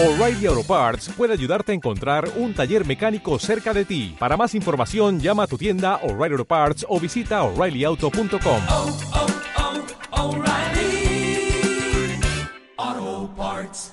O'Reilly 0.00 0.46
Auto 0.46 0.62
Parts 0.62 1.08
puede 1.16 1.32
ayudarte 1.32 1.72
a 1.72 1.74
encontrar 1.74 2.28
un 2.36 2.54
taller 2.54 2.86
mecánico 2.86 3.36
cerca 3.40 3.74
de 3.74 3.84
ti. 3.84 4.14
Para 4.16 4.36
más 4.36 4.54
información, 4.54 5.18
llama 5.18 5.42
a 5.42 5.46
tu 5.48 5.58
tienda 5.58 5.96
O'Reilly 6.04 6.34
Auto 6.34 6.44
Parts 6.44 6.86
o 6.88 7.00
visita 7.00 7.42
oreillyauto.com. 7.42 8.62
oh, 8.68 8.96
oh, 10.12 10.28
O'Reilly 10.28 11.50
Auto 12.76 13.34
Parts. 13.36 13.92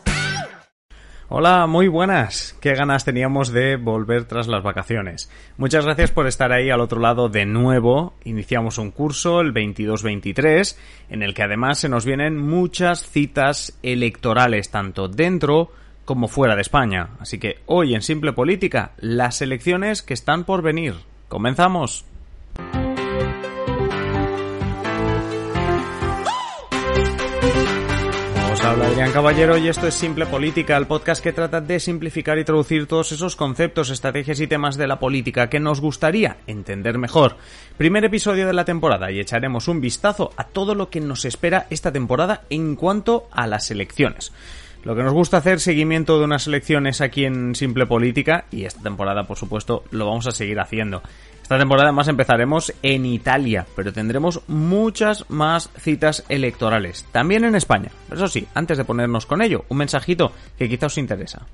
Hola, 1.28 1.66
muy 1.66 1.88
buenas. 1.88 2.56
Qué 2.62 2.76
ganas 2.76 3.04
teníamos 3.04 3.52
de 3.52 3.76
volver 3.76 4.26
tras 4.26 4.48
las 4.48 4.62
vacaciones. 4.62 5.32
Muchas 5.58 5.86
gracias 5.86 6.12
por 6.12 6.28
estar 6.28 6.52
ahí 6.52 6.70
al 6.70 6.82
otro 6.82 7.00
lado 7.00 7.30
de 7.30 7.48
nuevo. 7.48 8.14
Iniciamos 8.26 8.78
un 8.78 8.92
curso, 8.92 9.42
el 9.42 9.56
22-23, 9.56 10.78
en 11.10 11.24
el 11.24 11.34
que 11.34 11.42
además 11.42 11.80
se 11.80 11.90
nos 11.90 12.06
vienen 12.06 12.38
muchas 12.38 13.10
citas 13.10 13.80
electorales, 13.82 14.70
tanto 14.70 15.08
dentro 15.08 15.72
como 16.06 16.28
fuera 16.28 16.56
de 16.56 16.62
España. 16.62 17.10
Así 17.20 17.40
que 17.40 17.59
hoy 17.66 17.95
en 17.95 18.02
Simple 18.02 18.32
Política, 18.32 18.91
las 18.98 19.41
elecciones 19.41 20.02
que 20.02 20.13
están 20.13 20.46
por 20.46 20.62
venir. 20.62 20.94
Comenzamos. 21.27 22.05
Os 28.54 28.63
habla 28.63 28.88
Adrián 28.88 29.12
Caballero 29.12 29.58
y 29.58 29.68
esto 29.68 29.88
es 29.88 29.96
Simple 29.96 30.27
Política, 30.27 30.77
el 30.77 30.88
podcast 30.88 31.22
que 31.22 31.34
trata 31.34 31.60
de 31.60 31.80
simplificar 31.80 32.38
y 32.38 32.46
traducir 32.46 32.88
todos 32.88 33.12
esos 33.12 33.35
conceptos, 33.35 33.90
estrategias 33.90 34.40
y 34.40 34.48
temas 34.48 34.77
de 34.77 34.88
la 34.88 34.98
política 34.98 35.49
que 35.49 35.60
nos 35.60 35.82
gustaría 35.82 36.38
entender 36.48 36.98
mejor. 36.98 37.35
Primer 37.77 38.05
episodio 38.05 38.48
de 38.48 38.54
la 38.54 38.63
temporada 38.63 39.12
y 39.12 39.20
echaremos 39.20 39.68
un 39.68 39.82
vistazo 39.82 40.32
a 40.38 40.46
todo 40.46 40.74
lo 40.74 40.90
que 40.90 41.02
nos 41.02 41.26
espera 41.26 41.68
esta 41.70 41.91
temporada 41.91 42.44
en 42.49 42.76
cuanto 42.76 43.27
a 43.32 43.46
las 43.46 43.72
elecciones. 43.72 44.32
Lo 44.85 44.95
que 44.95 45.02
nos 45.02 45.13
gusta 45.13 45.38
hacer 45.38 45.59
seguimiento 45.59 46.20
de 46.20 46.25
unas 46.25 46.45
elecciones 46.45 47.02
aquí 47.02 47.26
en 47.26 47.55
Simple 47.55 47.88
Política 47.88 48.45
y 48.52 48.66
esta 48.66 48.84
temporada 48.84 49.23
por 49.23 49.35
supuesto 49.35 49.84
lo 49.90 50.05
vamos 50.05 50.27
a 50.27 50.32
seguir 50.32 50.60
haciendo. 50.60 51.01
Esta 51.41 51.57
temporada 51.57 51.87
además 51.87 52.07
empezaremos 52.07 52.71
en 52.84 53.07
Italia, 53.07 53.65
pero 53.76 53.91
tendremos 53.91 54.41
muchas 54.48 55.27
más 55.27 55.71
citas 55.79 56.23
electorales, 56.29 57.04
también 57.12 57.45
en 57.45 57.55
España. 57.55 57.90
Eso 58.12 58.27
sí, 58.27 58.48
antes 58.54 58.77
de 58.77 58.85
ponernos 58.85 59.26
con 59.26 59.41
ello, 59.41 59.65
un 59.70 59.77
mensajito 59.77 60.32
que 60.55 60.70
quizá 60.70 60.85
os 60.85 60.99
interesa. 60.99 61.48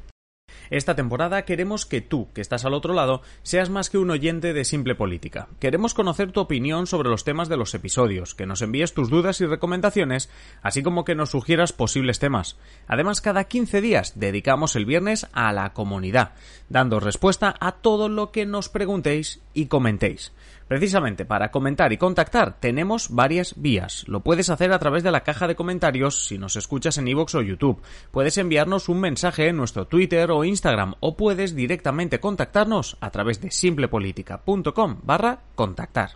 Esta 0.71 0.95
temporada 0.95 1.43
queremos 1.43 1.85
que 1.85 1.99
tú, 1.99 2.29
que 2.33 2.39
estás 2.39 2.63
al 2.63 2.73
otro 2.73 2.93
lado, 2.93 3.21
seas 3.43 3.69
más 3.69 3.89
que 3.89 3.97
un 3.97 4.09
oyente 4.09 4.53
de 4.53 4.63
Simple 4.63 4.95
Política. 4.95 5.49
Queremos 5.59 5.93
conocer 5.93 6.31
tu 6.31 6.39
opinión 6.39 6.87
sobre 6.87 7.09
los 7.09 7.25
temas 7.25 7.49
de 7.49 7.57
los 7.57 7.73
episodios, 7.73 8.35
que 8.35 8.45
nos 8.45 8.61
envíes 8.61 8.93
tus 8.93 9.09
dudas 9.09 9.41
y 9.41 9.45
recomendaciones, 9.45 10.29
así 10.61 10.81
como 10.81 11.03
que 11.03 11.13
nos 11.13 11.31
sugieras 11.31 11.73
posibles 11.73 12.19
temas. 12.19 12.57
Además, 12.87 13.19
cada 13.19 13.43
15 13.43 13.81
días 13.81 14.13
dedicamos 14.15 14.77
el 14.77 14.85
viernes 14.85 15.27
a 15.33 15.51
la 15.51 15.73
comunidad, 15.73 16.35
dando 16.69 17.01
respuesta 17.01 17.53
a 17.59 17.73
todo 17.73 18.07
lo 18.07 18.31
que 18.31 18.45
nos 18.45 18.69
preguntéis 18.69 19.41
y 19.53 19.65
comentéis. 19.65 20.31
Precisamente 20.71 21.25
para 21.25 21.51
comentar 21.51 21.91
y 21.91 21.97
contactar 21.97 22.57
tenemos 22.57 23.09
varias 23.09 23.55
vías. 23.57 24.05
Lo 24.07 24.21
puedes 24.21 24.49
hacer 24.49 24.71
a 24.71 24.79
través 24.79 25.03
de 25.03 25.11
la 25.11 25.19
caja 25.19 25.45
de 25.45 25.57
comentarios 25.57 26.27
si 26.27 26.37
nos 26.37 26.55
escuchas 26.55 26.97
en 26.97 27.09
iVoox 27.09 27.35
o 27.35 27.41
YouTube. 27.41 27.81
Puedes 28.09 28.37
enviarnos 28.37 28.87
un 28.87 29.01
mensaje 29.01 29.49
en 29.49 29.57
nuestro 29.57 29.85
Twitter 29.87 30.31
o 30.31 30.45
Instagram 30.45 30.93
o 31.01 31.17
puedes 31.17 31.57
directamente 31.57 32.21
contactarnos 32.21 32.95
a 33.01 33.09
través 33.09 33.41
de 33.41 33.51
simplepolitica.com 33.51 34.99
barra 35.03 35.39
contactar. 35.55 36.11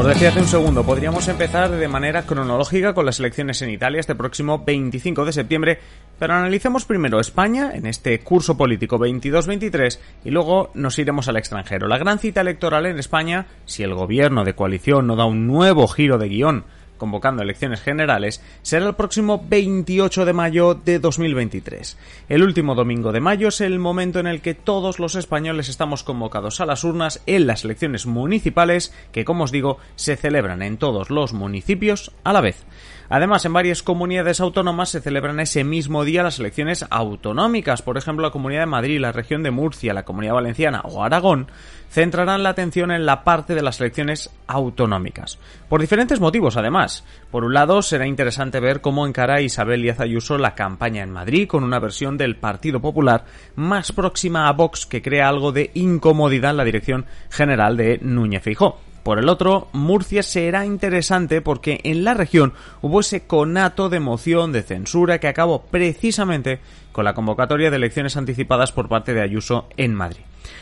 Como 0.00 0.08
os 0.08 0.14
decía 0.14 0.30
hace 0.30 0.40
un 0.40 0.46
segundo, 0.46 0.82
podríamos 0.82 1.28
empezar 1.28 1.70
de 1.70 1.86
manera 1.86 2.22
cronológica 2.22 2.94
con 2.94 3.04
las 3.04 3.20
elecciones 3.20 3.60
en 3.60 3.68
Italia 3.68 4.00
este 4.00 4.14
próximo 4.14 4.64
25 4.64 5.26
de 5.26 5.32
septiembre, 5.34 5.78
pero 6.18 6.32
analicemos 6.32 6.86
primero 6.86 7.20
España 7.20 7.72
en 7.74 7.84
este 7.84 8.18
curso 8.20 8.56
político 8.56 8.98
22-23 8.98 9.98
y 10.24 10.30
luego 10.30 10.70
nos 10.72 10.98
iremos 10.98 11.28
al 11.28 11.36
extranjero. 11.36 11.86
La 11.86 11.98
gran 11.98 12.18
cita 12.18 12.40
electoral 12.40 12.86
en 12.86 12.98
España, 12.98 13.44
si 13.66 13.82
el 13.82 13.92
gobierno 13.92 14.42
de 14.42 14.54
coalición 14.54 15.06
no 15.06 15.16
da 15.16 15.26
un 15.26 15.46
nuevo 15.46 15.86
giro 15.86 16.16
de 16.16 16.30
guion 16.30 16.64
convocando 17.00 17.42
elecciones 17.42 17.80
generales, 17.80 18.40
será 18.62 18.86
el 18.86 18.94
próximo 18.94 19.44
28 19.48 20.24
de 20.24 20.32
mayo 20.32 20.74
de 20.74 21.00
2023. 21.00 21.96
El 22.28 22.44
último 22.44 22.76
domingo 22.76 23.10
de 23.10 23.18
mayo 23.18 23.48
es 23.48 23.60
el 23.60 23.80
momento 23.80 24.20
en 24.20 24.28
el 24.28 24.40
que 24.40 24.54
todos 24.54 25.00
los 25.00 25.16
españoles 25.16 25.68
estamos 25.68 26.04
convocados 26.04 26.60
a 26.60 26.66
las 26.66 26.84
urnas 26.84 27.22
en 27.26 27.48
las 27.48 27.64
elecciones 27.64 28.06
municipales 28.06 28.94
que, 29.10 29.24
como 29.24 29.44
os 29.44 29.50
digo, 29.50 29.78
se 29.96 30.16
celebran 30.16 30.62
en 30.62 30.76
todos 30.76 31.10
los 31.10 31.32
municipios 31.32 32.12
a 32.22 32.32
la 32.32 32.42
vez. 32.42 32.64
Además, 33.12 33.44
en 33.44 33.52
varias 33.52 33.82
comunidades 33.82 34.38
autónomas 34.40 34.88
se 34.88 35.00
celebran 35.00 35.40
ese 35.40 35.64
mismo 35.64 36.04
día 36.04 36.22
las 36.22 36.38
elecciones 36.38 36.86
autonómicas. 36.90 37.82
Por 37.82 37.98
ejemplo, 37.98 38.24
la 38.24 38.30
Comunidad 38.30 38.60
de 38.60 38.66
Madrid, 38.66 39.00
la 39.00 39.10
región 39.10 39.42
de 39.42 39.50
Murcia, 39.50 39.92
la 39.92 40.04
Comunidad 40.04 40.34
Valenciana 40.34 40.82
o 40.84 41.02
Aragón 41.02 41.48
centrarán 41.90 42.44
la 42.44 42.50
atención 42.50 42.92
en 42.92 43.06
la 43.06 43.24
parte 43.24 43.56
de 43.56 43.62
las 43.62 43.80
elecciones 43.80 44.30
autonómicas. 44.46 45.40
Por 45.68 45.80
diferentes 45.80 46.20
motivos, 46.20 46.56
además. 46.56 47.04
Por 47.32 47.42
un 47.42 47.52
lado, 47.52 47.82
será 47.82 48.06
interesante 48.06 48.60
ver 48.60 48.80
cómo 48.80 49.04
encara 49.04 49.40
Isabel 49.40 49.82
Díaz 49.82 49.98
Ayuso 49.98 50.38
la 50.38 50.54
campaña 50.54 51.02
en 51.02 51.10
Madrid 51.10 51.48
con 51.48 51.64
una 51.64 51.80
versión 51.80 52.16
del 52.16 52.36
Partido 52.36 52.80
Popular 52.80 53.24
más 53.56 53.90
próxima 53.90 54.46
a 54.46 54.52
Vox 54.52 54.86
que 54.86 55.02
crea 55.02 55.28
algo 55.28 55.50
de 55.50 55.72
incomodidad 55.74 56.52
en 56.52 56.58
la 56.58 56.64
dirección 56.64 57.06
general 57.28 57.76
de 57.76 57.98
Núñez 58.00 58.44
Feijóo. 58.44 58.89
Por 59.02 59.18
el 59.18 59.28
otro, 59.28 59.68
Murcia 59.72 60.22
será 60.22 60.66
interesante 60.66 61.40
porque 61.40 61.80
en 61.84 62.04
la 62.04 62.14
región 62.14 62.52
hubo 62.82 63.00
ese 63.00 63.22
conato 63.26 63.88
de 63.88 63.98
moción 63.98 64.52
de 64.52 64.62
censura 64.62 65.18
que 65.18 65.28
acabó 65.28 65.62
precisamente 65.62 66.60
con 66.92 67.04
la 67.04 67.14
convocatoria 67.14 67.70
de 67.70 67.76
elecciones 67.76 68.16
anticipadas 68.16 68.72
por 68.72 68.88
parte 68.88 69.14
de 69.14 69.22
Ayuso 69.22 69.68
en 69.76 69.94
Madrid. 69.94 70.20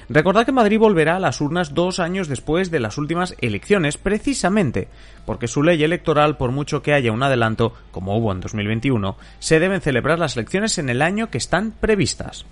Recordad 0.08 0.46
que 0.46 0.52
Madrid 0.52 0.78
volverá 0.78 1.16
a 1.16 1.20
las 1.20 1.40
urnas 1.40 1.74
dos 1.74 2.00
años 2.00 2.28
después 2.28 2.70
de 2.70 2.80
las 2.80 2.96
últimas 2.96 3.34
elecciones, 3.40 3.96
precisamente 3.96 4.88
porque 5.26 5.48
su 5.48 5.62
ley 5.62 5.82
electoral, 5.82 6.36
por 6.36 6.50
mucho 6.50 6.82
que 6.82 6.94
haya 6.94 7.12
un 7.12 7.22
adelanto, 7.22 7.74
como 7.90 8.16
hubo 8.16 8.32
en 8.32 8.40
2021, 8.40 9.16
se 9.38 9.60
deben 9.60 9.80
celebrar 9.80 10.18
las 10.18 10.36
elecciones 10.36 10.78
en 10.78 10.88
el 10.88 11.02
año 11.02 11.30
que 11.30 11.38
están 11.38 11.72
previstas. 11.72 12.46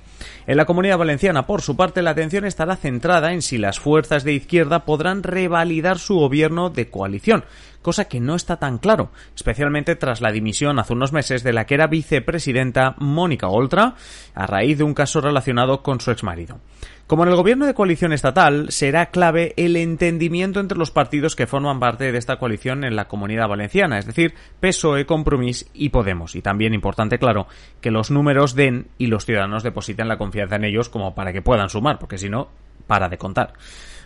En 0.47 0.57
la 0.57 0.65
comunidad 0.65 0.99
valenciana, 0.99 1.45
por 1.45 1.61
su 1.61 1.77
parte, 1.77 2.03
la 2.03 2.11
atención 2.11 2.45
estará 2.45 2.77
centrada 2.77 3.33
en 3.33 3.43
si 3.43 3.59
las 3.59 3.81
fuerzas 3.81 4.23
de 4.23 4.33
izquierda 4.33 4.85
podrán 4.85 5.25
revalidar 5.25 5.99
su 5.99 6.15
gobierno 6.15 6.71
de 6.71 6.89
coalición, 6.89 7.45
cosa 7.83 8.07
que 8.07 8.21
no 8.21 8.37
está 8.37 8.57
tan 8.57 8.79
claro, 8.79 9.11
especialmente 9.35 9.97
tras 9.97 10.21
la 10.21 10.31
dimisión 10.31 10.79
hace 10.79 10.93
unos 10.93 11.13
meses 11.13 11.43
de 11.43 11.53
la 11.53 11.67
que 11.67 11.75
era 11.75 11.89
vicepresidenta 11.89 12.95
Mónica 12.99 13.49
Oltra, 13.49 13.95
a 14.35 14.47
raíz 14.47 14.79
de 14.79 14.85
un 14.85 14.95
caso 14.95 15.21
relacionado 15.21 15.83
con 15.83 16.01
su 16.01 16.13
exmarido. 16.13 16.61
Como 17.07 17.23
en 17.23 17.29
el 17.29 17.37
gobierno 17.37 17.67
de 17.67 17.75
coalición 17.75 18.13
estatal, 18.13 18.67
será 18.71 19.07
clave 19.07 19.55
el 19.57 19.77
entendimiento 19.77 20.59
entre 20.59 20.77
los 20.77 20.91
partidos 20.91 21.37
que 21.37 21.47
forman 21.47 21.79
parte 21.79 22.11
de 22.11 22.19
esta 22.19 22.37
coalición 22.37 22.83
en 22.83 22.97
la 22.97 23.07
comunidad 23.07 23.47
valenciana, 23.47 23.99
es 23.99 24.07
decir, 24.07 24.35
PSOE, 24.59 25.07
Compromís 25.07 25.71
y 25.73 25.91
Podemos. 25.91 26.35
Y 26.35 26.43
también 26.43 26.75
importante, 26.75 27.21
claro, 27.21 27.47
que 27.81 27.93
los 27.93 28.11
números 28.11 28.57
den 28.57 28.89
y 28.99 29.07
los 29.07 29.25
ciudadanos 29.25 29.63
depositen 29.63 30.09
la 30.09 30.19
confianza 30.19 30.36
en 30.41 30.65
ellos 30.65 30.89
como 30.89 31.15
para 31.15 31.33
que 31.33 31.43
puedan 31.43 31.69
sumar, 31.69 31.99
porque 31.99 32.19
si 32.19 32.29
no, 32.29 32.49
para 32.87 33.09
de 33.09 33.19
contar. 33.19 33.53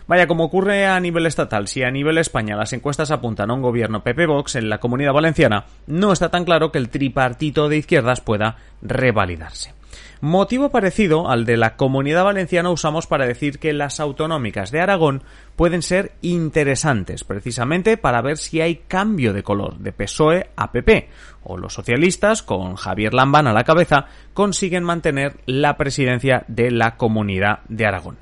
Vaya, 0.07 0.27
como 0.27 0.43
ocurre 0.43 0.87
a 0.87 0.99
nivel 0.99 1.25
estatal, 1.25 1.67
si 1.67 1.83
a 1.83 1.91
nivel 1.91 2.17
España 2.17 2.55
las 2.55 2.73
encuestas 2.73 3.11
apuntan 3.11 3.49
a 3.49 3.53
un 3.53 3.61
gobierno 3.61 4.03
PP-Vox 4.03 4.55
en 4.55 4.69
la 4.69 4.79
comunidad 4.79 5.13
valenciana, 5.13 5.65
no 5.87 6.11
está 6.11 6.29
tan 6.29 6.43
claro 6.43 6.71
que 6.71 6.79
el 6.79 6.89
tripartito 6.89 7.69
de 7.69 7.77
izquierdas 7.77 8.19
pueda 8.19 8.57
revalidarse. 8.81 9.73
Motivo 10.21 10.69
parecido 10.69 11.29
al 11.29 11.45
de 11.45 11.57
la 11.57 11.75
comunidad 11.75 12.23
valenciana 12.23 12.69
usamos 12.69 13.07
para 13.07 13.25
decir 13.25 13.59
que 13.59 13.73
las 13.73 13.99
autonómicas 13.99 14.71
de 14.71 14.81
Aragón 14.81 15.23
pueden 15.55 15.81
ser 15.81 16.13
interesantes, 16.21 17.23
precisamente 17.23 17.97
para 17.97 18.21
ver 18.21 18.37
si 18.37 18.61
hay 18.61 18.77
cambio 18.87 19.33
de 19.33 19.43
color 19.43 19.77
de 19.77 19.91
PSOE 19.91 20.49
a 20.55 20.71
PP, 20.71 21.09
o 21.43 21.57
los 21.57 21.73
socialistas, 21.73 22.43
con 22.43 22.75
Javier 22.75 23.13
Lambán 23.13 23.47
a 23.47 23.53
la 23.53 23.63
cabeza, 23.63 24.05
consiguen 24.33 24.83
mantener 24.83 25.37
la 25.45 25.77
presidencia 25.77 26.45
de 26.47 26.71
la 26.71 26.97
comunidad 26.97 27.59
de 27.67 27.85
Aragón. 27.85 28.17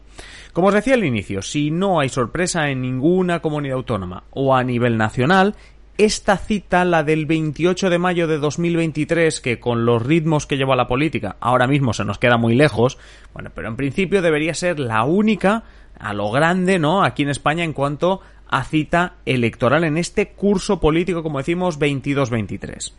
Como 0.54 0.70
os 0.70 0.74
decía 0.74 0.96
al 0.96 1.04
inicio, 1.04 1.42
si 1.42 1.70
no 1.70 2.00
hay 2.00 2.10
sorpresa 2.10 2.70
en 2.70 2.82
ninguna 2.82 3.40
comunidad 3.40 3.78
autónoma 3.78 4.24
o 4.32 4.56
a 4.56 4.64
nivel 4.64 4.98
nacional, 4.98 5.56
esta 6.00 6.38
cita, 6.38 6.86
la 6.86 7.04
del 7.04 7.26
28 7.26 7.90
de 7.90 8.00
mayo 8.00 8.26
de 8.26 8.38
2023, 8.38 9.42
que 9.42 9.60
con 9.60 9.86
los 9.86 10.02
ritmos 10.02 10.48
que 10.48 10.56
lleva 10.56 10.78
la 10.78 10.88
política 10.88 11.36
ahora 11.42 11.68
mismo 11.68 11.92
se 11.92 12.06
nos 12.06 12.18
queda 12.18 12.38
muy 12.38 12.56
lejos, 12.56 12.98
bueno, 13.34 13.52
pero 13.54 13.68
en 13.68 13.76
principio 13.76 14.22
debería 14.22 14.54
ser 14.54 14.80
la 14.80 15.04
única 15.04 15.64
a 16.00 16.14
lo 16.14 16.32
grande, 16.32 16.80
¿no? 16.80 17.04
Aquí 17.04 17.24
en 17.24 17.30
España 17.30 17.66
en 17.66 17.74
cuanto 17.74 18.22
a 18.48 18.64
cita 18.64 19.16
electoral 19.26 19.84
en 19.84 19.98
este 19.98 20.30
curso 20.30 20.80
político, 20.80 21.22
como 21.22 21.40
decimos, 21.40 21.78
22-23. 21.78 22.94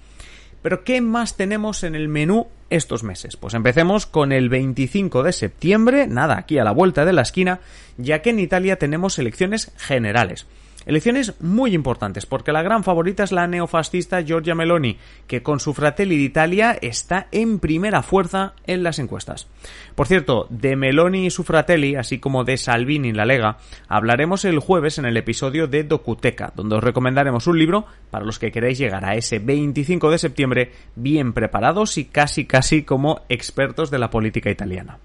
Pero 0.61 0.85
¿qué 0.85 1.01
más 1.01 1.39
tenemos 1.39 1.85
en 1.85 1.95
el 1.95 2.09
menú 2.09 2.49
estos 2.69 3.03
meses? 3.03 3.39
Pues 3.39 3.55
empecemos 3.55 4.05
con 4.05 4.31
el 4.31 4.51
25 4.51 5.23
de 5.23 5.33
septiembre, 5.33 6.07
nada, 6.07 6.37
aquí 6.37 6.59
a 6.59 6.65
la 6.65 6.73
vuelta 6.73 7.07
de 7.07 7.15
la 7.15 7.23
esquina, 7.23 7.61
ya 7.97 8.21
que 8.21 8.29
en 8.29 8.41
Italia 8.41 8.79
tenemos 8.79 9.19
elecciones 9.19 9.73
generales. 9.79 10.47
Elecciones 10.87 11.35
muy 11.41 11.75
importantes, 11.75 12.25
porque 12.25 12.53
la 12.53 12.63
gran 12.63 12.85
favorita 12.85 13.23
es 13.23 13.33
la 13.33 13.47
neofascista 13.47 14.23
Giorgia 14.23 14.55
Meloni, 14.55 14.97
que 15.27 15.43
con 15.43 15.61
su 15.61 15.75
Fratelli 15.75 16.17
d'Italia 16.17 16.79
está 16.81 17.29
en 17.33 17.59
primera 17.59 18.03
fuerza 18.03 18.55
en 18.67 18.83
las 18.83 18.99
encuestas. 18.99 19.47
Por 19.95 20.07
cierto, 20.07 20.47
de 20.49 20.77
Meloni 20.77 21.27
y 21.27 21.31
su 21.31 21.45
Fratelli, 21.45 21.97
así 21.97 22.19
como 22.19 22.45
de 22.45 22.57
Salvini 22.57 23.09
y 23.09 23.13
la 23.13 23.27
Lega, 23.27 23.59
hablaremos 23.89 24.47
el 24.47 24.59
jueves 24.59 24.99
en 24.99 25.05
el 25.05 25.19
episodio 25.19 25.67
de 25.67 25.85
Docuteca, 25.85 26.53
donde 26.57 26.77
os 26.77 26.85
recomendaremos 26.85 27.47
un 27.47 27.59
libro 27.59 27.85
para 28.11 28.25
los 28.25 28.39
que 28.39 28.51
queráis 28.51 28.79
llegar 28.79 29.05
a 29.05 29.17
ese 29.17 29.39
25 29.39 30.11
de 30.11 30.19
septiembre 30.19 30.73
bien 30.97 31.35
preparados 31.35 31.99
y 31.99 32.07
casi 32.07 32.47
casi 32.47 32.85
como 32.85 33.21
expertos 33.29 33.91
de 33.91 33.99
la 33.99 34.11
política 34.11 34.51
italiana. 34.51 34.99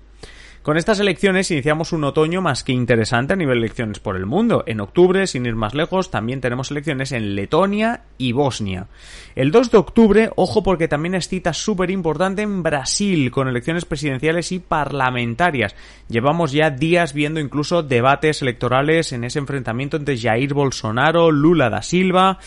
Con 0.65 0.77
estas 0.77 0.99
elecciones 0.99 1.51
iniciamos 1.51 1.91
un 1.91 2.05
otoño 2.05 2.41
más 2.41 2.63
que 2.63 2.71
interesante 2.71 3.33
a 3.33 3.35
nivel 3.35 3.59
de 3.59 3.67
elecciones 3.67 3.99
por 3.99 4.15
el 4.15 4.25
mundo. 4.25 4.63
En 4.65 4.81
octubre, 4.81 5.27
sin 5.27 5.45
ir 5.45 5.53
más 5.53 5.75
lejos, 5.75 6.09
también 6.09 6.41
tenemos 6.41 6.71
elecciones 6.71 7.11
en 7.11 7.35
Letonia 7.35 8.01
y 8.17 8.31
Bosnia. 8.31 8.87
El 9.35 9.51
2 9.51 9.69
de 9.69 9.77
octubre, 9.77 10.31
ojo 10.35 10.63
porque 10.63 10.87
también 10.87 11.13
es 11.13 11.27
cita 11.27 11.53
súper 11.53 11.91
importante 11.91 12.41
en 12.41 12.63
Brasil, 12.63 13.29
con 13.29 13.47
elecciones 13.47 13.85
presidenciales 13.85 14.51
y 14.51 14.57
parlamentarias. 14.57 15.75
Llevamos 16.09 16.51
ya 16.51 16.71
días 16.71 17.13
viendo 17.13 17.39
incluso 17.39 17.83
debates 17.83 18.41
electorales 18.41 19.13
en 19.13 19.23
ese 19.23 19.37
enfrentamiento 19.37 19.97
entre 19.97 20.17
Jair 20.17 20.55
Bolsonaro, 20.55 21.29
Lula 21.29 21.69
da 21.69 21.83
Silva. 21.83 22.39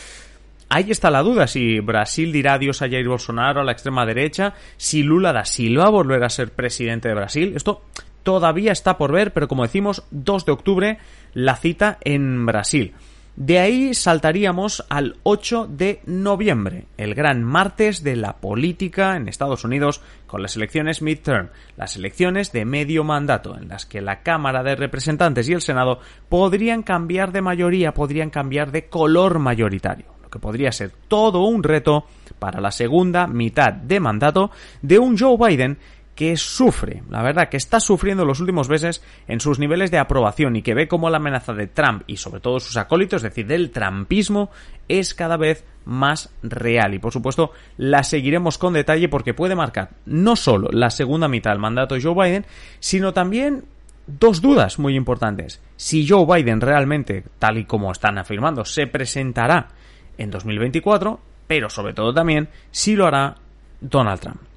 Ahí 0.70 0.91
está 0.91 1.12
la 1.12 1.23
duda, 1.23 1.47
si 1.47 1.79
Brasil 1.79 2.32
dirá 2.32 2.55
adiós 2.55 2.82
a 2.82 2.91
Jair 2.91 3.09
Bolsonaro 3.09 3.61
a 3.61 3.65
la 3.65 3.73
extrema 3.73 4.05
derecha, 4.05 4.55
si 4.76 5.05
Lula 5.05 5.32
da 5.32 5.44
Silva 5.44 5.88
volverá 5.88 6.26
a 6.26 6.31
ser 6.31 6.50
presidente 6.50 7.09
de 7.09 7.15
Brasil. 7.15 7.53
Esto 7.55 7.85
todavía 8.23 8.73
está 8.73 8.99
por 8.99 9.12
ver, 9.12 9.32
pero 9.32 9.49
como 9.49 9.62
decimos, 9.62 10.05
2 10.11 10.44
de 10.44 10.53
octubre 10.53 10.99
la 11.35 11.56
cita 11.56 11.99
en 12.03 12.47
Brasil. 12.47 12.94
De 13.38 13.61
ahí 13.61 13.94
saltaríamos 13.94 14.85
al 14.88 15.15
8 15.23 15.69
de 15.70 16.00
noviembre, 16.06 16.87
el 16.97 17.15
gran 17.15 17.44
martes 17.44 18.03
de 18.03 18.17
la 18.17 18.38
política 18.38 19.15
en 19.15 19.29
Estados 19.29 19.62
Unidos 19.65 20.00
con 20.26 20.43
las 20.43 20.56
elecciones 20.56 21.03
midterm, 21.03 21.50
las 21.76 21.94
elecciones 21.94 22.50
de 22.50 22.65
medio 22.65 23.05
mandato, 23.05 23.56
en 23.56 23.69
las 23.69 23.87
que 23.87 24.00
la 24.00 24.25
Cámara 24.25 24.65
de 24.65 24.75
Representantes 24.75 25.49
y 25.49 25.53
el 25.53 25.62
Senado 25.62 26.00
podrían 26.29 26.82
cambiar 26.82 27.31
de 27.31 27.41
mayoría, 27.41 27.94
podrían 27.94 28.31
cambiar 28.31 28.73
de 28.73 28.88
color 28.88 29.38
mayoritario, 29.38 30.06
lo 30.20 30.31
que 30.31 30.41
podría 30.41 30.73
ser 30.73 30.91
todo 31.06 31.44
un 31.44 31.62
reto 31.62 32.06
para 32.41 32.61
la 32.61 32.73
segunda 32.73 33.29
mitad 33.29 33.73
de 33.73 34.00
mandato 34.00 34.50
de 34.82 34.99
un 34.99 35.17
Joe 35.17 35.37
Biden 35.38 35.79
que 36.19 36.37
sufre, 36.37 37.05
la 37.11 37.23
verdad, 37.23 37.49
que 37.49 37.56
está 37.56 37.79
sufriendo 37.79 38.25
los 38.25 38.41
últimos 38.41 38.69
meses 38.69 39.05
en 39.29 39.38
sus 39.38 39.61
niveles 39.61 39.93
de 39.93 39.99
aprobación 39.99 40.56
y 40.56 40.62
que 40.62 40.75
ve 40.75 40.88
cómo 40.88 41.11
la 41.11 41.19
amenaza 41.19 41.53
de 41.55 41.69
Trump 41.69 42.03
y 42.09 42.17
sobre 42.17 42.41
todo 42.41 42.59
sus 42.59 42.76
acólitos, 42.76 43.19
es 43.19 43.31
decir, 43.31 43.47
del 43.47 43.70
trumpismo, 43.70 44.50
es 44.88 45.15
cada 45.15 45.37
vez 45.37 45.65
más 45.85 46.35
real. 46.43 46.93
Y 46.93 46.99
por 46.99 47.12
supuesto, 47.12 47.53
la 47.76 48.03
seguiremos 48.03 48.59
con 48.59 48.73
detalle 48.73 49.09
porque 49.09 49.32
puede 49.32 49.55
marcar 49.55 49.91
no 50.06 50.35
solo 50.35 50.70
la 50.73 50.91
segunda 50.91 51.29
mitad 51.29 51.53
del 51.53 51.61
mandato 51.61 51.94
de 51.94 52.03
Joe 52.03 52.15
Biden, 52.15 52.47
sino 52.81 53.12
también 53.12 53.67
dos 54.09 54.43
dudas 54.43 54.81
muy 54.81 54.97
importantes. 54.97 55.62
Si 55.76 56.05
Joe 56.05 56.26
Biden 56.26 56.61
realmente, 56.61 57.23
tal 57.38 57.59
y 57.59 57.65
como 57.65 57.93
están 57.93 58.19
afirmando, 58.19 58.65
se 58.65 58.88
presentará 58.88 59.69
en 60.17 60.32
2024, 60.32 61.20
pero 61.47 61.70
sobre 61.70 61.94
todo 61.94 62.12
también 62.12 62.49
si 62.73 62.97
lo 62.97 63.06
hará 63.06 63.37
Donald 63.81 64.19
Trump. 64.19 64.47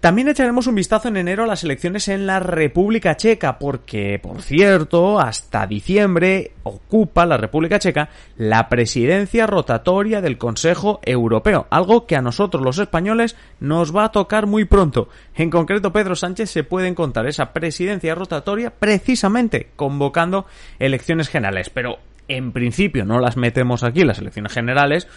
También 0.00 0.28
echaremos 0.28 0.68
un 0.68 0.76
vistazo 0.76 1.08
en 1.08 1.16
enero 1.16 1.42
a 1.42 1.48
las 1.48 1.64
elecciones 1.64 2.06
en 2.06 2.24
la 2.24 2.38
República 2.38 3.16
Checa, 3.16 3.58
porque, 3.58 4.20
por 4.22 4.42
cierto, 4.42 5.18
hasta 5.18 5.66
diciembre 5.66 6.52
ocupa 6.62 7.26
la 7.26 7.36
República 7.36 7.80
Checa 7.80 8.08
la 8.36 8.68
presidencia 8.68 9.48
rotatoria 9.48 10.20
del 10.20 10.38
Consejo 10.38 11.00
Europeo, 11.04 11.66
algo 11.70 12.06
que 12.06 12.14
a 12.14 12.22
nosotros 12.22 12.62
los 12.62 12.78
españoles 12.78 13.34
nos 13.58 13.94
va 13.94 14.04
a 14.04 14.12
tocar 14.12 14.46
muy 14.46 14.66
pronto. 14.66 15.08
En 15.34 15.50
concreto, 15.50 15.92
Pedro 15.92 16.14
Sánchez 16.14 16.48
se 16.48 16.62
puede 16.62 16.86
encontrar 16.86 17.26
esa 17.26 17.52
presidencia 17.52 18.14
rotatoria 18.14 18.70
precisamente 18.70 19.70
convocando 19.74 20.46
elecciones 20.78 21.28
generales, 21.28 21.70
pero 21.70 21.98
en 22.28 22.52
principio 22.52 23.04
no 23.04 23.18
las 23.18 23.36
metemos 23.36 23.82
aquí, 23.82 24.04
las 24.04 24.18
elecciones 24.18 24.52
generales, 24.52 25.08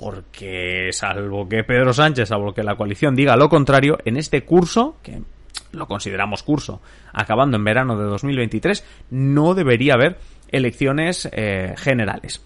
porque 0.00 0.90
salvo 0.92 1.46
que 1.46 1.62
Pedro 1.62 1.92
Sánchez, 1.92 2.28
salvo 2.28 2.54
que 2.54 2.62
la 2.62 2.74
coalición 2.74 3.14
diga 3.14 3.36
lo 3.36 3.50
contrario, 3.50 3.98
en 4.06 4.16
este 4.16 4.44
curso, 4.44 4.96
que 5.02 5.20
lo 5.72 5.86
consideramos 5.86 6.42
curso, 6.42 6.80
acabando 7.12 7.58
en 7.58 7.64
verano 7.64 7.98
de 7.98 8.04
2023, 8.04 8.82
no 9.10 9.54
debería 9.54 9.94
haber 9.94 10.16
elecciones 10.48 11.28
eh, 11.32 11.74
generales. 11.76 12.42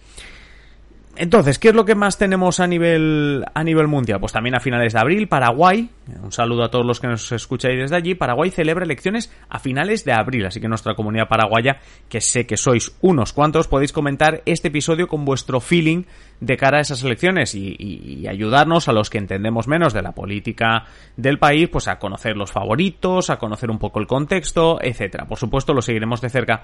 Entonces, 1.16 1.60
¿qué 1.60 1.68
es 1.68 1.74
lo 1.74 1.84
que 1.84 1.94
más 1.94 2.18
tenemos 2.18 2.58
a 2.58 2.66
nivel, 2.66 3.44
a 3.54 3.62
nivel 3.62 3.86
mundial? 3.86 4.18
Pues 4.18 4.32
también 4.32 4.56
a 4.56 4.60
finales 4.60 4.92
de 4.92 4.98
abril, 4.98 5.28
Paraguay, 5.28 5.88
un 6.22 6.32
saludo 6.32 6.64
a 6.64 6.70
todos 6.70 6.84
los 6.84 7.00
que 7.00 7.06
nos 7.06 7.30
escucháis 7.32 7.78
desde 7.78 7.96
allí, 7.96 8.14
Paraguay 8.14 8.50
celebra 8.50 8.84
elecciones 8.84 9.32
a 9.48 9.58
finales 9.58 10.04
de 10.04 10.12
abril, 10.12 10.46
así 10.46 10.60
que 10.60 10.68
nuestra 10.68 10.94
comunidad 10.94 11.28
paraguaya, 11.28 11.78
que 12.08 12.20
sé 12.20 12.46
que 12.46 12.56
sois 12.56 12.96
unos 13.00 13.32
cuantos, 13.32 13.68
podéis 13.68 13.92
comentar 13.92 14.42
este 14.44 14.68
episodio 14.68 15.08
con 15.08 15.24
vuestro 15.24 15.60
feeling 15.60 16.04
de 16.40 16.56
cara 16.56 16.78
a 16.78 16.80
esas 16.80 17.02
elecciones 17.02 17.54
y, 17.54 18.26
ayudarnos 18.28 18.88
a 18.88 18.92
los 18.92 19.10
que 19.10 19.18
entendemos 19.18 19.68
menos 19.68 19.92
de 19.92 20.02
la 20.02 20.12
política 20.12 20.84
del 21.16 21.38
país, 21.38 21.68
pues 21.68 21.88
a 21.88 21.98
conocer 21.98 22.36
los 22.36 22.52
favoritos, 22.52 23.30
a 23.30 23.38
conocer 23.38 23.70
un 23.70 23.78
poco 23.78 24.00
el 24.00 24.06
contexto, 24.06 24.78
etcétera. 24.80 25.26
Por 25.26 25.38
supuesto, 25.38 25.74
lo 25.74 25.82
seguiremos 25.82 26.20
de 26.20 26.30
cerca 26.30 26.62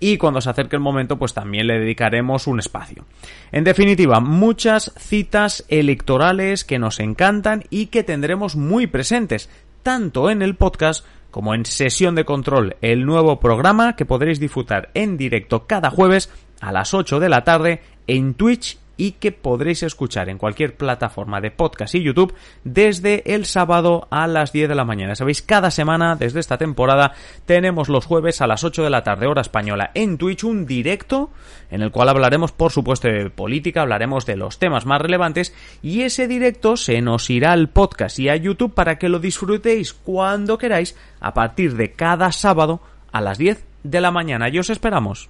y 0.00 0.16
cuando 0.16 0.40
se 0.40 0.50
acerque 0.50 0.76
el 0.76 0.82
momento, 0.82 1.18
pues 1.18 1.34
también 1.34 1.66
le 1.66 1.78
dedicaremos 1.78 2.46
un 2.46 2.58
espacio. 2.58 3.04
En 3.52 3.64
definitiva, 3.64 4.20
muchas 4.20 4.92
citas 4.98 5.64
electorales 5.68 6.64
que 6.64 6.78
nos 6.78 6.98
encantan 6.98 7.64
y 7.70 7.86
que 7.86 8.02
tendremos 8.02 8.56
muy 8.56 8.81
presentes, 8.86 9.48
tanto 9.82 10.30
en 10.30 10.42
el 10.42 10.56
podcast 10.56 11.04
como 11.30 11.54
en 11.54 11.64
Sesión 11.64 12.14
de 12.14 12.24
Control, 12.24 12.76
el 12.82 13.06
nuevo 13.06 13.40
programa 13.40 13.96
que 13.96 14.04
podréis 14.04 14.38
disfrutar 14.38 14.90
en 14.94 15.16
directo 15.16 15.66
cada 15.66 15.90
jueves 15.90 16.30
a 16.60 16.72
las 16.72 16.94
8 16.94 17.20
de 17.20 17.28
la 17.28 17.42
tarde 17.44 17.82
en 18.06 18.34
Twitch 18.34 18.78
y 19.02 19.16
que 19.18 19.32
podréis 19.32 19.82
escuchar 19.82 20.28
en 20.28 20.38
cualquier 20.38 20.76
plataforma 20.76 21.40
de 21.40 21.50
podcast 21.50 21.96
y 21.96 22.04
YouTube 22.04 22.34
desde 22.62 23.34
el 23.34 23.46
sábado 23.46 24.06
a 24.12 24.28
las 24.28 24.52
10 24.52 24.68
de 24.68 24.76
la 24.76 24.84
mañana. 24.84 25.16
Sabéis, 25.16 25.42
cada 25.42 25.72
semana 25.72 26.14
desde 26.14 26.38
esta 26.38 26.56
temporada 26.56 27.12
tenemos 27.44 27.88
los 27.88 28.06
jueves 28.06 28.40
a 28.40 28.46
las 28.46 28.62
8 28.62 28.84
de 28.84 28.90
la 28.90 29.02
tarde 29.02 29.26
hora 29.26 29.40
española 29.40 29.90
en 29.94 30.18
Twitch 30.18 30.44
un 30.44 30.66
directo 30.66 31.30
en 31.68 31.82
el 31.82 31.90
cual 31.90 32.10
hablaremos 32.10 32.52
por 32.52 32.70
supuesto 32.70 33.08
de 33.08 33.28
política, 33.28 33.82
hablaremos 33.82 34.24
de 34.24 34.36
los 34.36 34.60
temas 34.60 34.86
más 34.86 35.00
relevantes 35.00 35.52
y 35.82 36.02
ese 36.02 36.28
directo 36.28 36.76
se 36.76 37.02
nos 37.02 37.28
irá 37.28 37.50
al 37.50 37.70
podcast 37.70 38.20
y 38.20 38.28
a 38.28 38.36
YouTube 38.36 38.72
para 38.72 38.98
que 38.98 39.08
lo 39.08 39.18
disfrutéis 39.18 39.94
cuando 39.94 40.58
queráis 40.58 40.96
a 41.18 41.34
partir 41.34 41.74
de 41.74 41.90
cada 41.90 42.30
sábado 42.30 42.80
a 43.10 43.20
las 43.20 43.36
10 43.36 43.64
de 43.82 44.00
la 44.00 44.12
mañana. 44.12 44.48
Y 44.48 44.60
os 44.60 44.70
esperamos. 44.70 45.28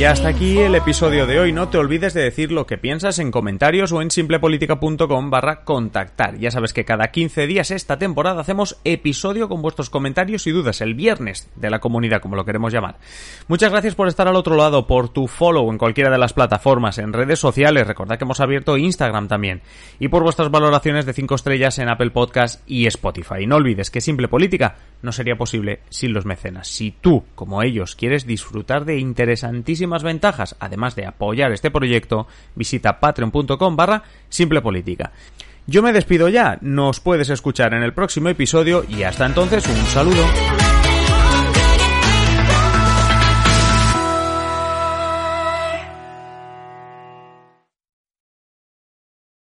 Y 0.00 0.04
hasta 0.04 0.28
aquí 0.28 0.56
el 0.56 0.74
episodio 0.74 1.26
de 1.26 1.40
hoy. 1.40 1.52
No 1.52 1.68
te 1.68 1.76
olvides 1.76 2.14
de 2.14 2.22
decir 2.22 2.52
lo 2.52 2.64
que 2.64 2.78
piensas 2.78 3.18
en 3.18 3.30
comentarios 3.30 3.92
o 3.92 4.00
en 4.00 4.10
simplepolitica.com 4.10 5.28
barra 5.28 5.62
contactar. 5.62 6.38
Ya 6.38 6.50
sabes 6.50 6.72
que 6.72 6.86
cada 6.86 7.08
15 7.08 7.46
días 7.46 7.70
esta 7.70 7.98
temporada 7.98 8.40
hacemos 8.40 8.80
episodio 8.84 9.50
con 9.50 9.60
vuestros 9.60 9.90
comentarios 9.90 10.46
y 10.46 10.52
dudas, 10.52 10.80
el 10.80 10.94
viernes 10.94 11.50
de 11.54 11.68
la 11.68 11.80
comunidad, 11.80 12.22
como 12.22 12.34
lo 12.34 12.46
queremos 12.46 12.72
llamar. 12.72 12.96
Muchas 13.46 13.72
gracias 13.72 13.94
por 13.94 14.08
estar 14.08 14.26
al 14.26 14.36
otro 14.36 14.56
lado, 14.56 14.86
por 14.86 15.10
tu 15.10 15.26
follow 15.26 15.70
en 15.70 15.76
cualquiera 15.76 16.10
de 16.10 16.16
las 16.16 16.32
plataformas, 16.32 16.96
en 16.96 17.12
redes 17.12 17.38
sociales, 17.38 17.86
recordad 17.86 18.16
que 18.16 18.24
hemos 18.24 18.40
abierto 18.40 18.78
Instagram 18.78 19.28
también, 19.28 19.60
y 19.98 20.08
por 20.08 20.22
vuestras 20.22 20.50
valoraciones 20.50 21.04
de 21.04 21.12
5 21.12 21.34
estrellas 21.34 21.78
en 21.78 21.90
Apple 21.90 22.10
Podcast 22.10 22.62
y 22.66 22.86
Spotify. 22.86 23.46
No 23.46 23.56
olvides 23.56 23.90
que 23.90 24.00
Simple 24.00 24.28
Política 24.28 24.76
no 25.02 25.12
sería 25.12 25.36
posible 25.36 25.80
sin 25.90 26.14
los 26.14 26.24
mecenas. 26.24 26.68
Si 26.68 26.90
tú, 26.90 27.24
como 27.34 27.62
ellos, 27.62 27.96
quieres 27.96 28.26
disfrutar 28.26 28.86
de 28.86 28.98
interesantísimas 28.98 29.89
más 29.90 30.02
ventajas, 30.02 30.56
además 30.58 30.96
de 30.96 31.04
apoyar 31.04 31.52
este 31.52 31.70
proyecto, 31.70 32.26
visita 32.54 32.98
patreon.com 32.98 33.76
barra 33.76 34.04
simple 34.30 34.62
política. 34.62 35.12
Yo 35.66 35.82
me 35.82 35.92
despido 35.92 36.28
ya, 36.30 36.58
nos 36.62 37.00
puedes 37.00 37.28
escuchar 37.28 37.74
en 37.74 37.82
el 37.82 37.92
próximo 37.92 38.30
episodio 38.30 38.84
y 38.88 39.02
hasta 39.02 39.26
entonces 39.26 39.66
un 39.68 39.86
saludo. 39.86 40.24